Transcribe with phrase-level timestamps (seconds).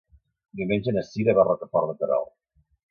[0.61, 2.37] Diumenge na Sira va a Rocafort de Queralt.